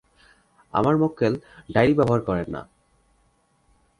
আমার 0.73 0.95
মক্কেল 0.97 1.33
ডায়েরি 1.69 1.93
ব্যবহার 1.93 2.21
করেন 2.21 2.47
না। 2.49 2.61